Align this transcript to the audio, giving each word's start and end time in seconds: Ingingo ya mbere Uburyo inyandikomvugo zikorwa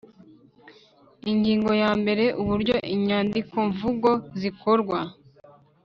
Ingingo 1.31 1.71
ya 1.81 1.91
mbere 2.01 2.25
Uburyo 2.41 2.75
inyandikomvugo 2.95 4.11
zikorwa 4.39 4.99